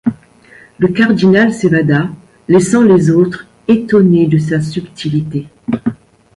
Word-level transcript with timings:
Le 0.79 0.87
cardinal 0.87 1.53
s’évada, 1.53 2.09
laissant 2.47 2.81
les 2.81 3.11
aultres 3.11 3.45
estonnez 3.67 4.25
de 4.25 4.39
sa 4.39 4.59
subtilité. 4.59 5.45